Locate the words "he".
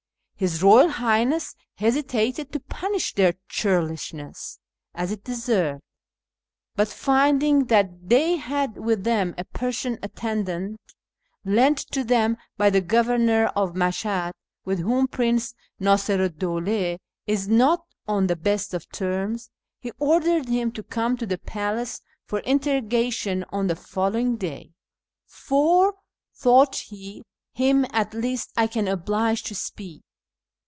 19.79-19.91, 26.77-27.21